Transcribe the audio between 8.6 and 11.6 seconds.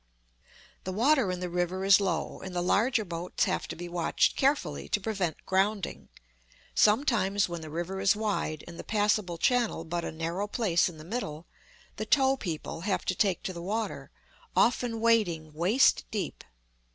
and the passable channel but a narrow place in the middle,